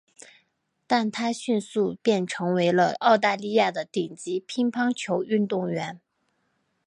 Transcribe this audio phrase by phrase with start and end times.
[0.87, 6.01] 但她迅速变成为了澳大利亚的顶级乒乓球运动员。